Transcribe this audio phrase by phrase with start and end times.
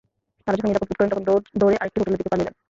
[0.45, 1.23] তাঁরা যখন নিরাপদ বোধ করেন, তখন
[1.59, 2.55] দৌড়ে আরেকটি হোটেলের দিকে পালিয়ে যান।